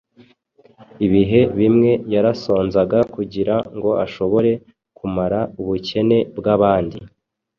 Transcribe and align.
Ibihe 1.05 1.41
bimwe 1.59 1.91
yarasonzaga 2.13 2.99
kugira 3.13 3.55
ngo 3.75 3.89
ashobore 4.05 4.51
kumara 4.97 5.39
ubukene 5.61 6.17
bw’abandi. 6.37 6.99